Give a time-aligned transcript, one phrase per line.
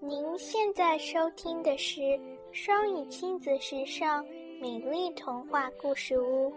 [0.00, 2.00] 您现在收听的是
[2.52, 4.24] 双语亲子时尚
[4.62, 6.52] 美丽童话故事屋。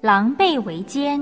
[0.00, 1.20] 狼狈为奸。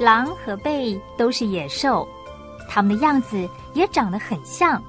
[0.00, 2.08] 狼和狈都是野兽，
[2.66, 4.82] 它们的样子也长得很像。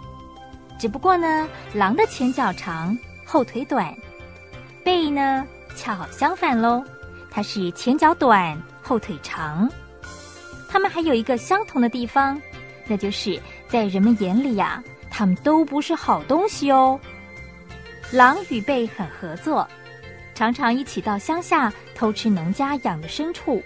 [0.80, 3.94] 只不过呢，狼的前脚长，后腿短；
[4.82, 5.46] 狈呢，
[5.76, 6.82] 恰好相反喽，
[7.30, 9.70] 它是前脚短，后腿长。
[10.70, 12.42] 它们还有一个相同的地方，
[12.88, 16.98] 那就是在人们眼里呀，它们都不是好东西哦。
[18.10, 19.68] 狼与狈很合作，
[20.34, 23.62] 常常一起到乡下偷吃农家养的牲畜。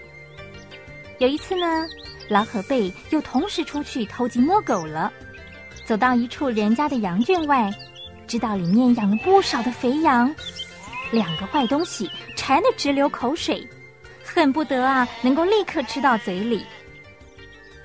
[1.18, 1.86] 有一次呢，
[2.28, 5.12] 狼和狈又同时出去偷鸡摸狗了。
[5.86, 7.70] 走到一处人家的羊圈外，
[8.26, 10.34] 知道里面养了不少的肥羊，
[11.12, 13.66] 两个坏东西馋得直流口水，
[14.24, 16.64] 恨不得啊能够立刻吃到嘴里。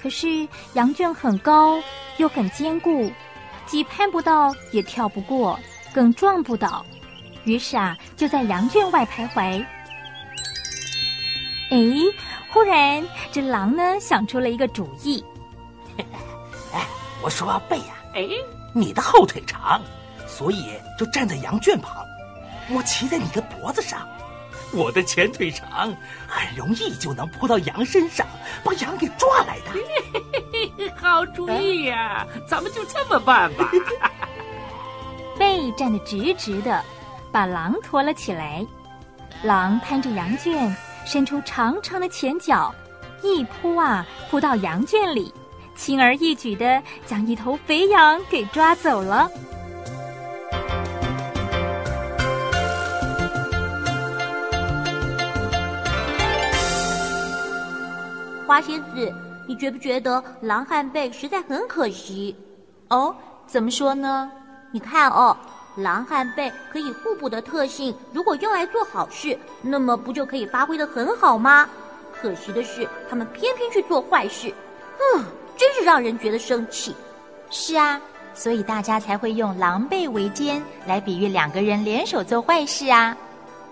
[0.02, 1.78] 可是羊圈很高
[2.18, 3.12] 又很坚固，
[3.66, 5.60] 既攀不到也跳不过，
[5.94, 6.86] 更撞不倒，
[7.44, 9.64] 于是啊就在羊圈外徘徊。
[11.70, 11.78] 哎，
[12.50, 15.24] 忽然这狼呢想出了一个主意。
[17.22, 18.28] 我说贝呀，哎，
[18.74, 19.82] 你的后腿长，
[20.28, 22.06] 所以就站在羊圈旁。
[22.70, 24.08] 我骑在你的脖子上，
[24.72, 25.94] 我的前腿长，
[26.28, 28.26] 很容易就能扑到羊身上，
[28.64, 30.94] 把羊给抓来的。
[30.96, 33.70] 好主意呀，咱们就这么办吧。
[35.38, 36.84] 背站得直直的，
[37.32, 38.66] 把狼驮了起来。
[39.44, 42.74] 狼攀着羊圈，伸出长长的前脚，
[43.24, 45.34] 一扑啊，扑到羊圈里。
[45.80, 49.32] 轻而易举的将一头肥羊给抓走了。
[58.46, 59.14] 花仙子，
[59.48, 62.36] 你觉不觉得狼和狈实在很可惜？
[62.90, 63.16] 哦，
[63.48, 64.30] 怎么说呢？
[64.72, 65.36] 你看哦，
[65.78, 71.70] 狼和狈可以互补的特性，如果用来做好事，那么不就可以发挥的很好吗？
[72.14, 74.54] 可惜的是，他们偏偏去做坏事。
[75.16, 75.24] 嗯。
[75.60, 76.96] 真是让人觉得生气。
[77.50, 78.00] 是啊，
[78.34, 83.16] 所以大家才会用“狼狈为奸”来比喻两个人联手做坏事啊。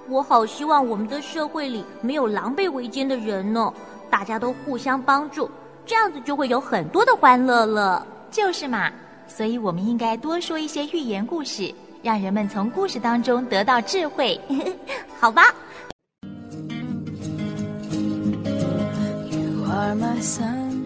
[0.09, 3.73] 我好希望我们的社会里没有狼狈为奸的人呢，
[4.09, 5.49] 大家都互相帮助，
[5.85, 8.05] 这样子就会有很多的欢乐了。
[8.29, 8.91] 就是嘛，
[9.25, 14.39] 所以我们应该多说一些寓言故事，让人们从故事当中得到智慧，
[15.19, 15.53] 好吧？